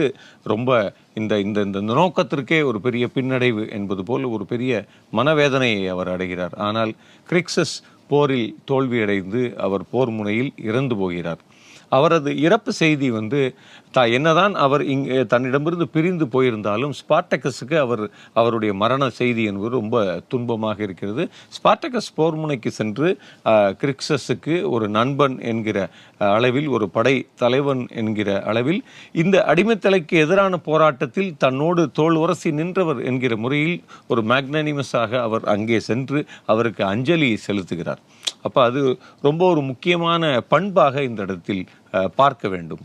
ரொம்ப 0.54 0.94
இந்த 1.14 1.40
இந்த 1.46 1.62
இந்த 1.62 1.94
நோக்கத்திற்கே 2.02 2.60
ஒரு 2.70 2.82
பெரிய 2.82 3.08
பின்னடைவு 3.16 3.64
என்பது 3.80 4.04
போல் 4.04 4.28
ஒரு 4.36 4.46
பெரிய 4.54 4.86
மனவேதனையை 5.20 5.84
அவர் 5.96 6.14
அடைகிறார். 6.16 6.56
ஆனால் 6.68 6.94
கிரிக்சஸ் 7.30 7.76
போரில் 8.12 8.50
தோல்வியடைந்து 8.72 9.42
அவர் 9.66 9.84
போர் 9.92 10.12
முனையில் 10.18 10.52
இறந்து 10.70 10.96
போகிறார். 10.96 11.42
அவரது 11.92 12.32
இறப்பு 12.40 12.72
செய்தி 12.74 13.08
வந்து 13.12 13.40
தா 13.96 14.02
என்னதான் 14.18 14.54
அவர் 14.66 14.84
இங்கே 14.94 15.18
தன்னிடமிருந்து 15.32 15.88
பிரிந்து 15.96 16.26
போயிருந்தாலும் 16.34 16.94
ஸ்பார்டக்கஸுக்கு 17.00 17.76
அவர் 17.86 18.04
அவருடைய 18.40 18.72
மரண 18.84 19.10
செய்தி 19.20 19.44
என்பது 19.52 19.72
ரொம்ப 19.80 20.04
துன்பமாக 20.34 20.80
இருக்கிறது. 20.88 21.24
ஸ்பார்டகஸ் 21.58 22.10
போர்முனைக்கு 22.20 22.72
சென்று 22.80 23.10
கிரிக்ஸஸுக்கு 23.82 24.56
ஒரு 24.76 24.88
நண்பன் 24.98 25.36
என்கிற 25.52 25.78
அளவில் 26.36 26.70
ஒரு 26.76 26.88
படை 26.98 27.16
தலைவன் 27.44 27.84
என்கிற 28.02 28.30
அளவில் 28.52 28.82
இந்த 29.24 29.38
அடிமைத்தலைக்கு 29.54 30.16
எதிரான 30.26 30.60
போராட்டத்தில் 30.70 31.32
தன்னோடு 31.46 31.84
தோல் 32.00 32.20
உரசி 32.24 32.52
நின்றவர் 32.60 33.02
என்கிற 33.12 33.36
முறையில் 33.46 33.78
ஒரு 34.12 34.24
மேக்னனிமஸாக 34.32 35.22
அவர் 35.28 35.46
அங்கே 35.56 35.80
சென்று 35.90 36.22
அவருக்கு 36.54 36.84
அஞ்சலி 36.94 37.32
செலுத்துகிறார். 37.48 38.02
அப்போ 38.48 38.60
அது 38.70 38.82
ரொம்ப 39.28 39.42
ஒரு 39.54 39.62
முக்கியமான 39.72 40.32
பண்பாக 40.54 41.04
இந்த 41.10 41.22
இடத்தில் 41.28 41.64
பார்க்க 42.22 42.48
வேண்டும். 42.56 42.84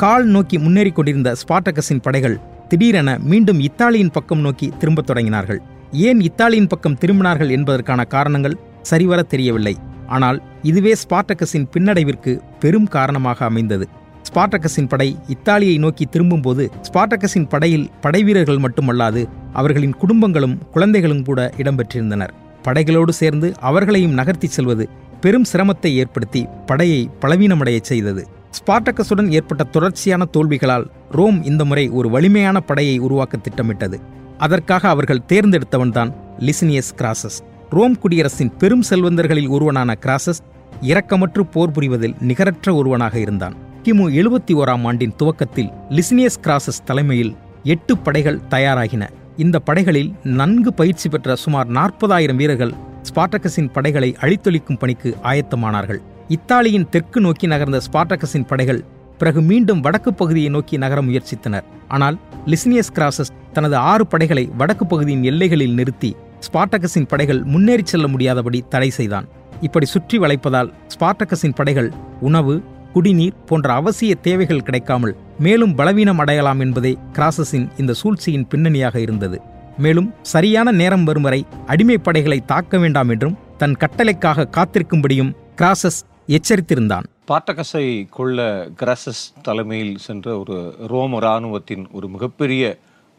கால் 0.00 0.26
நோக்கி 0.26 0.58
முன்னேறிக் 0.58 0.94
கொண்டிருந்த 0.94 1.34
ஸ்பாட்டகஸின் 1.40 2.02
படைகள் 2.02 2.40
திடீரென 2.68 3.18
மீண்டும் 3.18 3.60
இத்தாலியின் 3.60 4.10
பக்கம் 4.10 4.38
நோக்கி 4.38 4.72
திரும்பத் 4.78 5.10
தொடங்கினார்கள். 5.10 5.58
ஏன் 5.92 6.20
இத்தாலியின் 6.20 6.66
பக்கம் 6.66 6.96
திரும்பினார்கள் 7.00 7.50
என்பதற்கான 7.50 8.04
காரணங்கள் 8.04 8.56
சரிவர 8.82 9.22
தெரியவில்லை. 9.22 9.76
ஆனால் 10.06 10.42
இதுவே 10.62 10.94
ஸ்பாட்டகஸின் 11.02 11.66
பின்னடைவிற்கு 11.72 12.40
பெரும் 12.60 12.86
காரணமாக 12.86 13.44
அமைந்தது. 13.44 13.88
ஸ்பார்டகஸின் 14.28 14.88
படை 14.88 15.16
இத்தாலியை 15.28 15.78
நோக்கி 15.78 16.04
திரும்பும்போது 16.04 16.70
ஸ்பார்டகஸின் 16.88 17.48
படையில் 17.48 17.90
படைவீரர்கள் 18.00 18.64
மட்டுமல்லாது 18.66 19.28
அவர்களின் 19.52 19.96
குடும்பங்களும் 19.96 20.58
குழந்தைகளும் 20.72 21.22
கூட 21.22 21.50
இடம்பெற்றிருந்தனர். 21.56 22.34
படைகளோடு 22.64 23.08
சேர்ந்து 23.08 23.54
அவர்களையும் 23.60 24.18
நகர்த்திச் 24.18 24.56
செல்வது 24.58 24.88
பெரும் 25.20 25.44
சிரமத்தை 25.52 25.92
ஏற்படுத்தி 25.94 26.46
படையை 26.66 27.10
பலவீனமடையச் 27.20 27.88
செய்தது. 27.92 28.24
ஸ்பார்டக்கஸுடன் 28.50 29.30
ஏற்பட்ட 29.30 29.64
தொடர்ச்சியான 29.64 30.24
தோல்விகளால் 30.24 30.86
ரோம் 31.10 31.42
இந்த 31.42 31.64
முறை 31.64 31.88
ஒரு 31.88 32.10
வலிமையான 32.10 32.60
படையை 32.60 32.98
உருவாக்க 32.98 33.36
திட்டமிட்டது. 33.36 34.00
அதற்காக 34.38 34.88
அவர்கள் 34.88 35.26
தேர்ந்தெடுத்தவன்தான் 35.28 36.14
லிசினியஸ் 36.38 36.92
கிராசஸ். 36.96 37.38
ரோம் 37.70 37.98
குடியரசின் 37.98 38.56
பெரும் 38.56 38.82
செல்வந்தர்களில் 38.82 39.48
ஒருவனான 39.48 39.94
கிராசஸ் 40.00 40.42
இரக்கமற்று 40.80 41.40
போர் 41.40 41.70
புரிவதில் 41.70 42.20
நிகரற்ற 42.20 42.74
ஒருவனாக 42.74 43.18
இருந்தான். 43.18 43.54
கிமு 43.82 44.06
எழுபத்தி 44.20 44.52
ஓராம் 44.52 44.86
ஆண்டின் 44.86 45.14
துவக்கத்தில் 45.16 45.70
லிசினியஸ் 45.90 46.40
கிராசஸ் 46.42 46.84
தலைமையில் 46.84 47.36
எட்டு 47.62 47.98
படைகள் 47.98 48.40
தயாராகின. 48.50 49.08
இந்த 49.36 49.58
படைகளில் 49.58 50.14
நன்கு 50.24 50.74
பயிற்சி 50.74 51.08
பெற்ற 51.08 51.34
சுமார் 51.34 51.66
நாற்பதாயிரம் 51.66 52.36
வீரர்கள் 52.36 52.72
ஸ்பார்டகஸின் 53.02 53.72
படைகளை 53.72 54.16
அழித்தொழிக்கும் 54.20 54.78
பணிக்கு 54.78 55.16
ஆயத்தமானார்கள். 55.22 55.98
இத்தாலியின் 56.28 56.88
தெற்கு 56.88 57.20
நோக்கி 57.20 57.46
நகர்ந்த 57.46 57.80
ஸ்பார்டகஸின் 57.92 58.46
படைகள் 58.46 58.84
பிறகு 59.18 59.40
மீண்டும் 59.40 59.80
வடக்கு 59.80 60.14
பகுதியை 60.14 60.48
நோக்கி 60.48 60.76
நகர 60.76 61.02
முயற்சித்தனர். 61.02 61.64
ஆனால் 61.88 62.18
லிஸ்னியஸ் 62.46 62.92
கிராசஸ் 62.94 63.32
தனது 63.52 63.76
ஆறு 63.76 64.06
படைகளை 64.06 64.50
வடக்கு 64.56 64.86
பகுதியின் 64.86 65.22
எல்லைகளில் 65.22 65.74
நிறுத்தி 65.74 66.16
ஸ்பார்டகஸின் 66.52 67.08
படைகள் 67.08 67.42
முன்னேறிச் 67.42 67.86
செல்ல 67.86 68.08
முடியாதபடி 68.08 68.64
தடை 68.68 68.90
செய்தான். 68.90 69.28
இப்படி 69.60 69.86
சுற்றி 69.86 70.18
வளைப்பதால் 70.18 70.72
ஸ்பார்டகஸின் 70.98 71.54
படைகள் 71.54 71.92
உணவு 72.20 72.62
குடிநீர் 72.92 73.44
போன்ற 73.46 73.82
அவசிய 73.82 74.14
தேவைகள் 74.20 74.62
கிடைக்காமல் 74.62 75.16
மேலும் 75.38 75.74
பலவீனம் 75.74 76.18
அடையலாம் 76.18 76.60
என்பதே 76.60 76.98
கிராசஸின் 77.12 77.68
இந்த 77.76 77.92
சூழ்ச்சியின் 77.92 78.46
பின்னணியாக 78.46 79.00
இருந்தது. 79.00 79.40
மேலும் 79.78 80.14
சரியான 80.22 80.70
நேரம் 80.70 81.04
வரும் 81.04 81.22
வரை 81.22 81.46
அடிமைப் 81.66 82.04
படைகளை 82.04 82.42
தாக்க 82.46 82.78
வேண்டாம் 82.78 83.08
என்றும் 83.08 83.38
தன் 83.56 83.76
கட்டளைக்காக 83.80 84.48
காத்திருக்கும்படியும் 84.50 85.32
கிராசஸ் 85.56 86.00
எச்சரித்திருந்தான். 86.28 87.06
பாட்டகசை 87.28 88.06
கொள்ள 88.10 88.38
கிரசஸ் 88.80 89.22
தலைமையில் 89.42 89.96
சென்ற 89.98 90.38
ஒரு 90.38 90.56
ரோம 90.86 91.18
இராணுவத்தின் 91.18 91.84
ஒரு 91.92 92.08
மிகப்பெரிய 92.08 92.62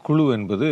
குழு 0.04 0.32
என்பது 0.32 0.68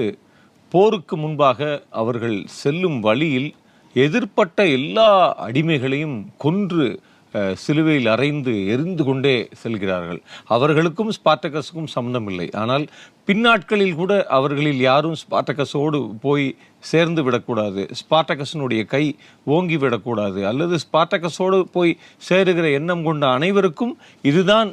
போருக்கு 0.72 1.16
முன்பாக 1.16 1.60
அவர்கள் 1.90 2.44
செல்லும் 2.62 3.00
வழியில் 3.00 3.54
எதிர்ப்பட்ட 3.94 4.58
எல்லா 4.70 5.08
அடிமைகளையும் 5.46 6.16
கொன்று 6.36 6.86
சிலுவையில் 7.62 8.08
அறைந்து 8.14 8.52
எரிந்து 8.74 9.04
கொண்டே 9.04 9.36
செல்கிறார்கள். 9.62 10.20
அவர்களுக்கும் 10.56 11.12
ஸ்பார்டகஸுக்கும் 11.16 11.92
சம்பந்தம் 11.94 12.28
இல்லை 12.28 12.48
ஆனால் 12.62 12.84
பின்னாட்களில் 13.24 13.98
கூட 14.00 14.12
அவர்களில் 14.38 14.80
யாரும் 14.80 15.16
ஸ்பார்டகஸோடு 15.22 15.98
போய் 16.20 16.46
சேர்ந்து 16.90 17.22
விடக்கூடாது. 17.22 17.82
ஸ்பார்டகஸினுடைய 18.00 18.82
கை 18.94 19.04
ஓங்கி 19.44 19.76
விடக்கூடாது. 19.76 20.40
அல்லது 20.46 20.76
ஸ்பார்டகஸோடு 20.84 21.58
போய் 21.76 21.98
சேருகிற 22.28 22.68
எண்ணம் 22.80 23.04
கொண்ட 23.08 23.26
அனைவருக்கும் 23.38 23.94
இதுதான் 24.22 24.70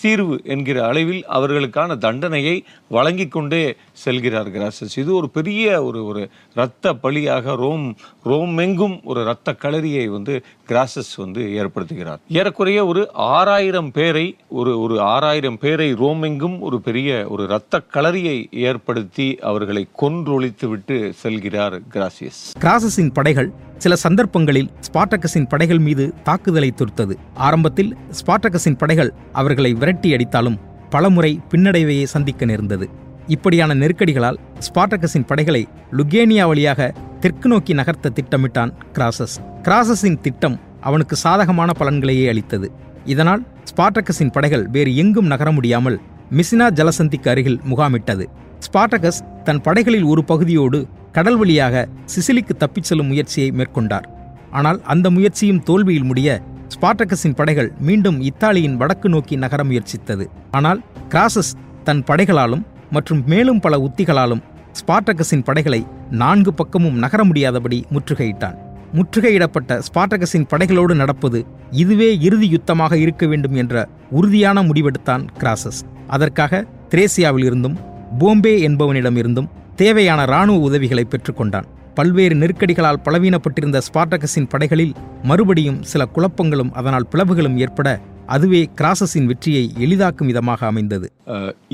தீர்வு 0.00 0.36
என்கிற 0.54 0.78
அளவில் 0.86 1.22
அவர்களுக்கான 1.36 1.96
தண்டனையை 1.98 2.56
வழங்கி 2.96 3.26
கொண்டே 3.28 3.62
செல்கிறார் 4.04 4.50
கிராசஸ். 4.56 4.94
இது 4.96 5.14
ஒரு 5.14 5.28
பெரிய 5.30 5.84
ஒரு 5.84 6.04
ஒரு 6.04 6.30
இரத்த 6.54 6.92
பலியாக 7.02 7.56
ரோம் 7.56 7.96
ரோம் 8.24 8.58
எங்கும் 8.58 9.00
ஒரு 9.04 9.20
இரத்த 9.22 9.56
களரியை 9.62 10.04
வந்து 10.06 10.44
கிராசஸ் 10.68 11.12
வந்து 11.16 11.40
ஏற்படுத்துகிறார். 11.60 12.18
ஏறக்குறைய 12.28 12.86
ஒரு 12.86 13.10
ஆறாயிரம் 13.12 13.90
பேரை 13.90 14.36
ஒரு 14.48 14.80
ஒரு 14.80 15.00
ஆறாயிரம் 15.00 15.58
பேரை 15.58 15.92
ரோம் 15.92 16.22
எங்கும் 16.22 16.60
ஒரு 16.60 16.80
பெரிய 16.80 17.26
ஒரு 17.28 17.42
இரத்த 17.44 17.82
களரியை 17.94 18.36
ஏற்படுத்தி 18.52 19.38
அவர்களை 19.40 19.88
கொன்றொழித்து 20.00 20.66
விட்டு 20.68 21.14
செல்கிறார் 21.22 21.78
கிராசியஸ். 21.92 22.42
கிராசஸின் 22.58 23.12
படைகள் 23.12 23.50
சில 23.78 23.96
சந்தர்ப்பங்களில் 23.96 24.70
ஸ்பார்டகஸின் 24.86 25.48
படைகள் 25.48 25.78
மீது 25.78 26.14
தாக்குதலை 26.22 26.74
தொடுத்தது. 26.76 27.14
ஆரம்பத்தில் 27.34 27.96
ஸ்பாட்டகஸின் 28.20 28.78
படைகள் 28.78 29.12
அவர்களை 29.32 29.72
விரட்டி 29.72 30.12
அடித்தாலும் 30.12 30.58
பலமுறை 30.90 31.40
பின்னடைவையே 31.50 32.02
சந்திக்க 32.02 32.44
நேர்ந்தது. 32.44 32.88
இப்படியான 33.34 33.74
நெருக்கடிகளால் 33.74 34.38
ஸ்பார்டகஸின் 34.66 35.28
படைகளை 35.30 35.62
லுகேனியா 35.98 36.44
வழியாக 36.50 36.90
தெற்கு 37.22 37.48
நோக்கி 37.48 37.72
நகர்த்த 37.74 38.12
திட்டமிட்டான் 38.18 38.72
கிராசஸ். 38.96 39.36
கிராசஸின் 39.62 40.20
திட்டம் 40.20 40.56
அவனுக்கு 40.88 41.16
சாதகமான 41.16 41.70
பலன்களையே 41.78 42.26
அளித்தது. 42.32 42.68
இதனால் 43.12 43.42
ஸ்பார்டகஸின் 43.70 44.34
படைகள் 44.36 44.64
வேறு 44.74 44.90
எங்கும் 44.96 45.30
நகர 45.32 45.48
முடியாமல் 45.52 45.98
மிசினா 46.38 46.66
ஜலசந்திக்கு 46.78 47.28
அருகில் 47.32 47.60
முகாமிட்டது. 47.70 48.24
ஸ்பார்டகஸ் 48.66 49.20
தன் 49.44 49.60
படைகளில் 49.60 50.06
ஒரு 50.12 50.24
பகுதியோடு 50.24 50.78
கடல் 51.16 51.36
வழியாக 51.36 51.84
சிசிலிக்கு 52.14 52.54
தப்பிச் 52.56 52.88
செல்லும் 52.88 53.10
முயற்சியை 53.12 53.50
மேற்கொண்டார். 53.50 54.06
ஆனால் 54.50 54.78
அந்த 54.92 55.06
முயற்சியும் 55.10 55.62
தோல்வியில் 55.62 56.08
முடிய 56.10 56.28
ஸ்பார்டகஸின் 56.74 57.36
படைகள் 57.40 57.70
மீண்டும் 57.88 58.18
இத்தாலியின் 58.20 58.76
வடக்கு 58.76 59.08
நோக்கி 59.08 59.36
நகர 59.36 59.62
முயற்சித்தது. 59.64 60.24
ஆனால் 60.50 60.80
கிராசஸ் 61.14 61.52
தன் 61.84 62.02
படைகளாலும் 62.10 62.64
மற்றும் 62.90 63.24
மேலும் 63.26 63.60
பல 63.60 63.76
உத்திகளாலும் 63.78 64.42
ஸ்பார்டகஸின் 64.78 65.44
படைகளை 65.44 65.86
நான்கு 66.10 66.54
பக்கமும் 66.54 66.98
நகர 66.98 67.24
முடியாதபடி 67.24 67.84
முற்றுகையிட்டான். 67.90 68.56
முற்றுகையிடப்பட்ட 68.94 69.80
ஸ்பார்டகஸின் 69.88 70.48
படைகளோடு 70.52 70.94
நடப்பது 70.94 71.46
இதுவே 71.70 72.18
இறுதி 72.20 72.46
யுத்தமாக 72.48 72.92
இருக்க 72.94 73.26
வேண்டும் 73.26 73.54
என்ற 73.54 73.88
உறுதியான 74.10 74.62
முடிவெடுத்தான் 74.62 75.24
கிராசஸ். 75.38 75.80
அதற்காக 76.06 76.64
திரேசியாவில் 76.88 77.44
இருந்தும் 77.44 77.78
போம்பே 78.18 78.54
என்பவனிடம் 78.68 79.16
இருந்தும் 79.16 79.48
தேவையான 79.76 80.22
இராணுவ 80.22 80.58
உதவிகளை 80.58 81.06
பெற்றுக்கொண்டான். 81.10 81.66
பல்வேறு 81.94 82.34
நெருக்கடிகளால் 82.34 83.02
பலவீனப்பட்டிருந்த 83.04 83.80
ஸ்பார்டகஸின் 83.88 84.48
படைகளில் 84.48 84.94
மறுபடியும் 85.22 85.82
சில 85.82 86.06
குழப்பங்களும் 86.14 86.70
அதனால் 86.70 87.08
பிளவுகளும் 87.14 87.56
ஏற்பட 87.56 88.00
அதுவே 88.34 88.60
கிராசஸின் 88.78 89.28
வெற்றியை 89.30 89.62
எளிதாக்கும் 89.84 90.30
விதமாக 90.30 90.60
அமைந்தது. 90.70 91.06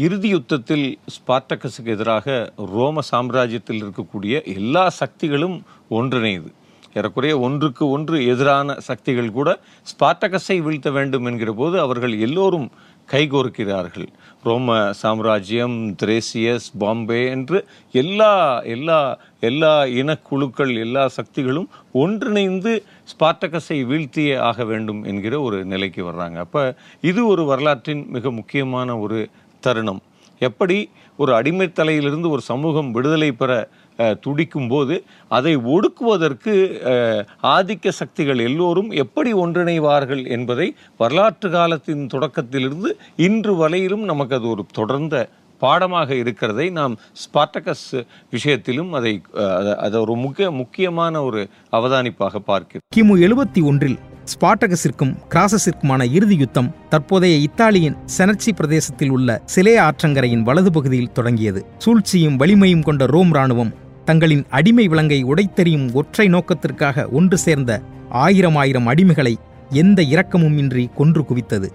இறுதி 0.05 0.29
யுத்தத்தில் 0.35 0.87
ஸ்பார்டக்கஸுக்கு 1.15 1.91
எதிராக 1.97 2.37
ரோம 2.75 3.03
சாம்ராஜ்யத்தில் 3.13 3.81
இருக்கக்கூடிய 3.83 4.35
எல்லா 4.59 4.85
சக்திகளும் 5.01 5.57
ஒன்றிணையுது. 5.99 6.51
ஏறக்குறைய 6.99 7.35
ஒன்றுக்கு 7.47 7.85
ஒன்று 7.95 8.17
எதிரான 8.33 8.75
சக்திகள் 8.89 9.37
கூட 9.39 9.51
ஸ்பார்டகஸை 9.91 10.57
வீழ்த்த 10.67 10.91
வேண்டும் 10.97 11.27
என்கிற 11.31 11.53
போது 11.61 11.77
அவர்கள் 11.85 12.15
எல்லோரும் 12.27 12.69
கைகோர்க்கிறார்கள். 13.13 14.07
ரோம 14.47 14.77
சாம்ராஜ்யம் 15.01 15.77
திரேசியஸ் 16.01 16.69
பாம்பே 16.83 17.21
என்று 17.35 17.59
எல்லா 18.03 18.33
எல்லா 18.75 19.01
எல்லா 19.49 19.73
இனக்குழுக்கள் 20.01 20.73
எல்லா 20.85 21.05
சக்திகளும் 21.19 21.69
ஒன்றிணைந்து 22.03 22.73
ஸ்பார்டகஸை 23.13 23.79
வீழ்த்தியே 23.91 24.35
ஆக 24.49 24.65
வேண்டும் 24.65 25.01
என்கிற 25.11 25.35
ஒரு 25.41 25.59
நிலைக்கு 25.73 26.03
வர்றாங்க. 26.11 26.37
அப்போ 26.47 26.63
இது 27.11 27.21
ஒரு 27.27 27.45
வரலாற்றின் 27.45 28.05
மிக 28.17 28.31
முக்கியமான 28.41 28.99
ஒரு 28.99 29.19
தருணம். 29.63 30.03
எப்படி 30.41 30.79
ஒரு 31.17 31.33
அடிமைத்தலையிலிருந்து 31.33 32.29
ஒரு 32.35 32.43
சமூகம் 32.51 32.89
விடுதலை 32.93 33.29
பெற 33.33 33.53
துடிக்கும் 34.21 34.69
போது 34.69 34.95
அதை 35.37 35.53
ஒடுக்குவதற்கு 35.75 36.55
ஆதிக்க 37.57 37.93
சக்திகள் 37.99 38.41
எல்லோரும் 38.49 38.91
எப்படி 39.03 39.31
ஒன்றிணைவார்கள் 39.43 40.23
என்பதை 40.37 40.67
வரலாற்று 41.03 41.51
காலத்தின் 41.51 42.05
தொடக்கத்திலிருந்து 42.15 42.91
இன்று 43.27 43.55
வரையிலும் 43.57 44.05
நமக்கு 44.11 44.35
அது 44.35 44.49
ஒரு 44.49 44.65
தொடர்ந்த 44.73 45.29
பாடமாக 45.65 46.11
இருக்கிறதை 46.23 46.67
நாம் 46.79 46.95
ஸ்பார்டகஸ் 47.23 47.89
விஷயத்திலும் 48.35 48.91
அதை 48.99 49.13
அதை 49.87 49.97
ஒரு 50.05 50.17
முக்கிய 50.25 50.49
முக்கியமான 50.61 51.23
ஒரு 51.29 51.43
அவதானிப்பாக 51.79 52.43
பார்க்கிறோம். 52.51 52.87
கிமு 52.97 53.15
எழுபத்தி 53.27 53.63
ஒன்றில் 53.71 53.99
ஸ்பார்டகஸிற்கும் 54.33 55.15
கிராசஸிற்குமான 55.33 56.03
இறுதி 56.17 56.37
யுத்தம் 56.43 56.69
தற்போதைய 56.93 57.35
இத்தாலியின் 57.47 57.97
செனர்ச்சி 58.17 58.51
பிரதேசத்தில் 58.59 59.13
உள்ள 59.17 59.29
சிலே 59.55 59.75
ஆற்றங்கரையின் 59.87 60.45
வலது 60.49 60.71
பகுதியில் 60.77 61.15
தொடங்கியது. 61.19 61.61
சூழ்ச்சியும் 61.85 62.39
வலிமையும் 62.43 62.87
கொண்ட 62.89 63.07
ரோம் 63.15 63.33
ராணுவம் 63.37 63.73
தங்களின் 64.09 64.45
அடிமை 64.59 64.87
விலங்கை 64.93 65.19
உடைத்தெறியும் 65.25 65.87
ஒற்றை 66.01 66.27
நோக்கத்திற்காக 66.35 67.07
ஒன்று 67.19 67.37
சேர்ந்த 67.45 67.81
ஆயிரம் 68.25 68.57
ஆயிரம் 68.63 68.89
அடிமைகளை 68.93 69.35
எந்த 69.83 70.01
இரக்கமும் 70.15 70.57
இன்றி 70.63 70.85
கொன்று 70.99 71.23
குவித்தது. 71.29 71.69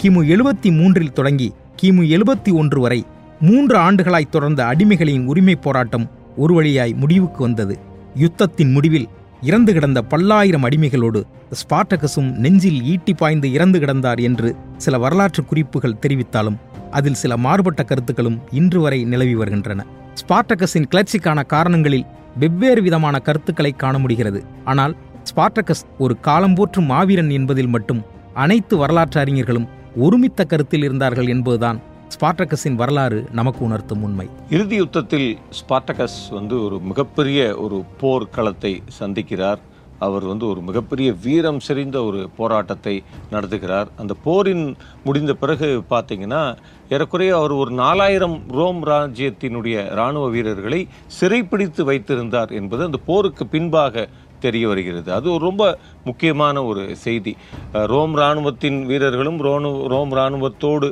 கிமு 0.00 0.22
எழுபத்தி 0.34 0.70
மூன்றில் 0.78 1.14
தொடங்கி 1.18 1.48
கிமு 1.82 2.04
எழுபத்தி 2.14 2.50
ஒன்று 2.60 2.80
வரை 2.84 3.00
மூன்று 3.40 3.76
ஆண்டுகளாய் 3.76 4.28
தொடர்ந்த 4.30 4.64
அடிமைகளின் 4.64 5.26
உரிமைப் 5.26 5.62
போராட்டம் 5.62 6.10
ஒரு 6.36 6.54
வழியாய் 6.54 6.92
முடிவுக்கு 6.92 7.42
வந்தது. 7.42 7.78
யுத்தத்தின் 8.20 8.72
முடிவில் 8.72 9.08
இறந்து 9.42 9.72
கிடந்த 9.72 10.02
பல்லாயிரம் 10.02 10.64
அடிமைகளோடு 10.64 11.24
ஸ்பார்டகஸும் 11.50 12.32
நெஞ்சில் 12.32 12.82
ஈட்டி 12.82 13.14
பாய்ந்து 13.14 13.52
இறந்து 13.52 13.78
கிடந்தார் 13.78 14.20
என்று 14.20 14.56
சில 14.76 14.98
வரலாற்று 14.98 15.44
குறிப்புகள் 15.44 15.96
தெரிவித்தாலும் 16.06 16.56
அதில் 16.90 17.14
சில 17.14 17.36
மாறுபட்ட 17.36 17.82
கருத்துக்களும் 17.82 18.40
இன்று 18.50 18.80
வரை 18.80 19.04
நிலவி 19.04 19.34
வருகின்றன. 19.34 19.86
ஸ்பார்டகஸின் 20.14 20.86
கிளர்ச்சிக்கான 20.90 21.46
காரணங்களில் 21.46 22.04
வெவ்வேறு 22.38 22.82
விதமான 22.82 23.18
கருத்துக்களை 23.18 23.72
காண 23.72 23.98
முடிகிறது. 23.98 24.44
ஆனால் 24.64 24.96
ஸ்பார்டகஸ் 25.34 25.84
ஒரு 25.98 26.20
காலம் 26.20 26.54
போற்றும் 26.54 26.84
மாவீரன் 26.84 27.30
என்பதில் 27.30 27.66
மட்டும் 27.66 28.02
அனைத்து 28.34 28.76
வரலாற்று 28.76 29.20
அறிஞர்களும் 29.20 29.68
ஒருமித்த 29.96 30.44
கருத்தில் 30.44 30.82
இருந்தார்கள் 30.82 31.26
என்பதுதான் 31.26 31.80
ஸ்பார்டகஸின் 32.14 32.76
வரலாறு 32.80 33.26
நமக்கு 33.32 33.64
உணர்த்தும் 33.64 34.02
உண்மை. 34.02 34.26
இறுதி 34.50 34.76
யுத்தத்தில் 34.76 35.38
ஸ்பார்டகஸ் 35.58 36.20
வந்து 36.30 36.56
ஒரு 36.64 36.76
மிகப்பெரிய 36.90 37.40
ஒரு 37.64 37.78
போர்க்களத்தை 38.02 38.72
சந்திக்கிறார். 39.00 39.62
அவர் 39.98 40.24
வந்து 40.24 40.44
ஒரு 40.46 40.60
மிகப்பெரிய 40.60 41.12
வீரம் 41.24 41.60
செறிந்த 41.66 41.98
ஒரு 42.04 42.20
போராட்டத்தை 42.36 42.94
நடத்துகிறார். 43.30 43.88
அந்த 43.96 44.14
போரின் 44.24 44.64
முடிந்த 45.04 45.34
பிறகு 45.34 45.68
பார்த்தீங்கன்னா 45.90 46.42
ஏறக்குறைய 46.88 47.36
அவர் 47.36 47.54
ஒரு 47.62 47.70
நாலாயிரம் 47.70 48.36
ரோம் 48.58 48.82
ராஜ்யத்தினுடைய 48.86 49.76
இராணுவ 49.92 50.28
வீரர்களை 50.28 50.80
சிறைப்பிடித்து 51.06 51.84
வைத்திருந்தார் 51.84 52.52
என்பது 52.60 52.84
அந்த 52.84 53.00
போருக்கு 53.10 53.46
பின்பாக 53.46 54.06
தெரிய 54.40 54.64
வருகிறது. 54.68 55.08
அது 55.12 55.26
ஒரு 55.32 55.42
ரொம்ப 55.44 55.64
முக்கியமான 56.04 56.64
ஒரு 56.64 56.82
செய்தி. 57.04 57.32
ரோம் 57.92 58.14
இராணுவத்தின் 58.16 58.78
வீரர்களும் 58.86 59.38
ரோனு 59.46 59.70
ரோம் 59.92 60.12
இராணுவத்தோடு 60.12 60.88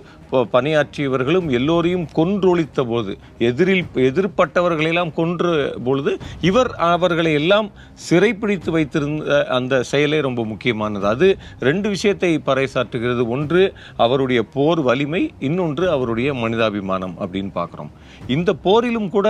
பணியாற்றியவர்களும் 0.55 1.49
எல்லோரையும் 1.59 2.07
கொன்றொழித்த 2.19 2.85
போது 2.91 3.13
எதிரில் 3.49 3.85
எதிர்ப்பட்டவர்களெல்லாம் 4.09 5.13
கொன்ற 5.21 5.53
பொழுது 5.87 6.13
இவர் 6.49 6.71
அவர்களை 6.91 7.33
எல்லாம் 7.41 7.69
சிறைப்பிடித்து 8.07 8.71
வைத்திருந்த 8.77 9.39
அந்த 9.59 9.83
செயலே 9.91 10.21
ரொம்ப 10.29 10.45
முக்கியமானது. 10.53 11.07
அது 11.13 11.29
ரெண்டு 11.69 11.89
விஷயத்தை 11.95 12.31
பறைசாற்றுகிறது. 12.49 13.23
ஒன்று 13.37 13.63
அவருடைய 13.97 14.41
போர் 14.57 14.83
வலிமை 14.89 15.23
இன்னொன்று 15.49 15.85
அவருடைய 15.97 16.31
மனிதாபிமானம் 16.35 17.15
அப்படின்னு 17.23 17.53
பார்க்குறோம். 17.61 17.93
இந்த 18.37 18.51
போரிலும் 18.67 19.09
கூட 19.17 19.29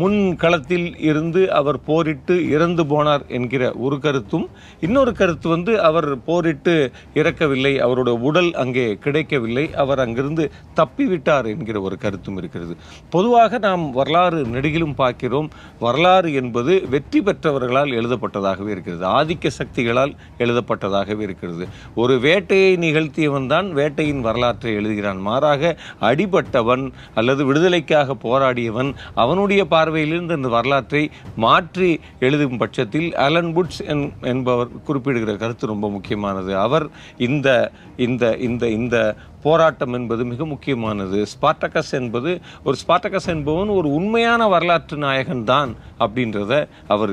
முன் 0.00 0.18
களத்தில் 0.36 0.88
இருந்து 1.08 1.42
அவர் 1.60 1.78
போரிட்டு 1.88 2.34
இறந்து 2.54 2.82
போனார் 2.92 3.24
என்கிற 3.38 3.62
ஒரு 3.86 3.96
கருத்தும் 4.04 4.46
இன்னொரு 4.86 5.12
கருத்து 5.12 5.48
வந்து 5.48 5.72
அவர் 5.88 6.10
போரிட்டு 6.28 6.74
இறக்கவில்லை 7.14 7.72
அவரோட 7.86 8.10
உடல் 8.28 8.50
அங்கே 8.62 8.86
கிடைக்கவில்லை. 9.04 9.64
அவர் 9.74 9.98
அங்கிருந்து 9.98 10.50
தப்பிவிட்டார் 10.76 11.46
என்கிற 11.46 11.80
ஒரு 11.80 11.98
கருத்தும் 11.98 12.36
இருக்கிறது. 12.36 12.76
பொதுவாக 13.10 13.58
நாம் 13.58 13.90
வரலாறு 13.90 14.46
நெடுகிலும் 14.46 14.94
பார்க்கிறோம். 14.94 15.50
வரலாறு 15.80 16.34
என்பது 16.34 16.86
வெற்றி 16.90 17.22
பெற்றவர்களால் 17.22 17.92
எழுதப்பட்டதாகவே 17.92 18.68
இருக்கிறது. 18.68 19.06
ஆதிக்க 19.06 19.50
சக்திகளால் 19.58 20.14
எழுதப்பட்டதாகவே 20.38 21.20
இருக்கிறது. 21.20 21.68
ஒரு 21.94 22.18
வேட்டையை 22.20 22.76
நிகழ்த்தியவன் 22.76 23.46
தான் 23.46 23.72
வேட்டையின் 23.72 24.20
வரலாற்றை 24.20 24.72
எழுதுகிறான். 24.72 25.20
மாறாக 25.20 25.78
அடிபட்டவன் 26.00 26.92
அல்லது 27.14 27.44
விடுதலைக்காக 27.44 28.14
போராடியவன் 28.14 28.94
அவனுடைய 29.14 29.66
பார்வையிலிருந்து 29.70 30.36
இந்த 30.36 30.48
வரலாற்றை 30.48 31.10
மாற்றி 31.36 32.00
எழுதும் 32.20 32.56
பட்சத்தில் 32.56 33.16
அலன் 33.16 33.56
புட்ஸ் 33.56 33.84
என்- 33.86 34.12
என்பவர் 34.20 34.82
குறிப்பிடுகிற 34.84 35.36
கருத்து 35.36 35.66
ரொம்ப 35.66 35.90
முக்கியமானது. 35.90 36.58
அவர் 36.58 36.88
இந்த 37.18 37.70
இந்த 37.96 38.36
இந்த 38.36 38.68
இந்த 38.68 39.14
போராட்டம் 39.44 39.94
என்பது 39.98 40.22
மிக 40.32 40.46
முக்கியமானது. 40.52 41.18
ஸ்பார்டகஸ் 41.32 41.92
என்பது 42.00 42.30
ஒரு 42.66 42.76
ஸ்பார்டகஸ் 42.82 43.28
என்பவன் 43.34 43.70
ஒரு 43.78 43.88
உண்மையான 43.98 44.48
வரலாற்று 44.54 44.96
நாயகன் 45.04 45.44
தான் 45.52 45.72
அப்படின்றத 46.04 46.52
அவர் 46.94 47.12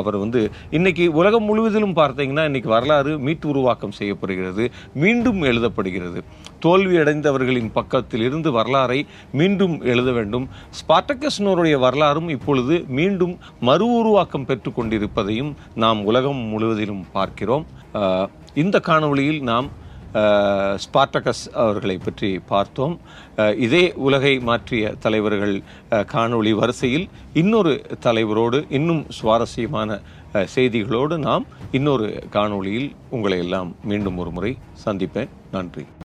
அவர் 0.00 0.16
வந்து 0.22 0.40
இன்னைக்கு 0.78 1.04
உலகம் 1.20 1.46
முழுவதிலும் 1.50 1.96
பார்த்தீங்கன்னா 2.00 2.44
இன்னைக்கு 2.50 2.70
வரலாறு 2.76 3.12
மீட்டு 3.26 3.48
உருவாக்கம் 3.52 3.96
செய்யப்படுகிறது 3.98 4.66
மீண்டும் 5.04 5.40
எழுதப்படுகிறது. 5.50 6.20
தோல்வி 6.64 6.96
அடைந்தவர்களின் 7.02 7.70
பக்கத்தில் 7.78 8.24
இருந்து 8.28 8.50
வரலாறை 8.58 9.00
மீண்டும் 9.40 9.74
எழுத 9.92 10.10
வேண்டும். 10.18 10.46
ஸ்பார்டகஸ்னோருடைய 10.78 11.76
வரலாறும் 11.84 12.28
இப்பொழுது 12.36 12.74
மீண்டும் 12.98 13.34
மறு 13.68 13.86
உருவாக்கம் 14.00 14.46
பெற்றுக்கொண்டிருப்பதையும் 14.48 15.52
நாம் 15.84 16.00
உலகம் 16.10 16.42
முழுவதிலும் 16.52 17.04
பார்க்கிறோம். 17.16 17.66
இந்த 18.62 18.76
காணொளியில் 18.88 19.42
நாம் 19.50 19.68
ஸ்பார்டகஸ் 20.84 21.44
அவர்களை 21.62 21.96
பற்றி 21.98 22.30
பார்த்தோம். 22.52 22.94
இதே 23.66 23.84
உலகை 24.06 24.34
மாற்றிய 24.48 24.92
தலைவர்கள் 25.04 25.56
காணொளி 25.90 26.52
வரிசையில் 26.60 27.06
இன்னொரு 27.42 27.72
தலைவரோடு 28.06 28.60
இன்னும் 28.78 29.02
சுவாரஸ்யமான 29.20 29.98
செய்திகளோடு 30.54 31.16
நாம் 31.18 31.46
இன்னொரு 31.78 32.06
காணொளியில் 32.36 32.88
உங்களை 33.10 33.38
எல்லாம் 33.38 33.74
மீண்டும் 33.84 34.16
ஒரு 34.24 34.30
முறை 34.30 34.52
சந்திப்பேன். 34.84 35.32
நன்றி. 35.52 35.84